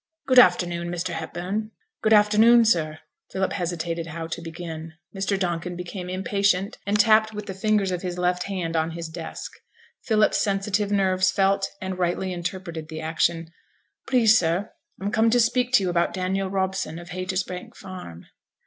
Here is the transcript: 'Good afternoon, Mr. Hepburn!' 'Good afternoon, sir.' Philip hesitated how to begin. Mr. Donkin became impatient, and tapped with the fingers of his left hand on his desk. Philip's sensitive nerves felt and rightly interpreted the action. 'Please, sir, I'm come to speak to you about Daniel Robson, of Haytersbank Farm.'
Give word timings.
'Good 0.25 0.39
afternoon, 0.39 0.89
Mr. 0.89 1.13
Hepburn!' 1.13 1.69
'Good 2.01 2.11
afternoon, 2.11 2.65
sir.' 2.65 2.97
Philip 3.31 3.53
hesitated 3.53 4.07
how 4.07 4.25
to 4.25 4.41
begin. 4.41 4.93
Mr. 5.15 5.37
Donkin 5.39 5.75
became 5.75 6.09
impatient, 6.09 6.79
and 6.87 6.99
tapped 6.99 7.35
with 7.35 7.45
the 7.45 7.53
fingers 7.53 7.91
of 7.91 8.01
his 8.01 8.17
left 8.17 8.45
hand 8.45 8.75
on 8.75 8.93
his 8.97 9.07
desk. 9.07 9.51
Philip's 10.05 10.39
sensitive 10.39 10.91
nerves 10.91 11.29
felt 11.29 11.69
and 11.79 11.99
rightly 11.99 12.33
interpreted 12.33 12.89
the 12.89 12.99
action. 12.99 13.51
'Please, 14.07 14.35
sir, 14.35 14.71
I'm 14.99 15.11
come 15.11 15.29
to 15.29 15.39
speak 15.39 15.71
to 15.73 15.83
you 15.83 15.91
about 15.91 16.15
Daniel 16.15 16.49
Robson, 16.49 16.97
of 16.97 17.09
Haytersbank 17.09 17.75
Farm.' 17.75 18.25